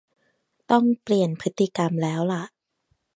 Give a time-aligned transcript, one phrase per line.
[0.71, 2.43] ต้องเปลี่ยนพฤติกรรมแล้วล่ะ